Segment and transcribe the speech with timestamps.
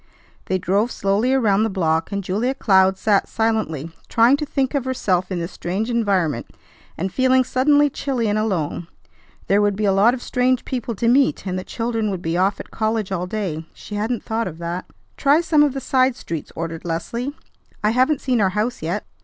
[0.45, 4.83] They drove slowly around the block, and Julia Cloud sat silently, trying to think of
[4.83, 6.47] herself in this strange environment,
[6.97, 8.87] and feeling suddenly chilly and alone.
[9.45, 12.35] There would be a lot of strange people to meet, and the children would be
[12.35, 13.67] off at college all day.
[13.75, 14.85] She hadn't thought of that.
[15.17, 17.35] "Try some of the side streets," ordered Leslie;
[17.83, 19.05] "I haven't seen our house yet."